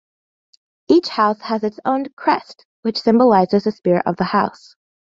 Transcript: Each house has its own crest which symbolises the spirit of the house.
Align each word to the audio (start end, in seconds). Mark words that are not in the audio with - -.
Each 0.87 1.09
house 1.09 1.41
has 1.41 1.63
its 1.63 1.79
own 1.85 2.07
crest 2.15 2.65
which 2.81 2.97
symbolises 2.99 3.65
the 3.65 3.71
spirit 3.71 4.01
of 4.07 4.17
the 4.17 4.23
house. 4.23 4.75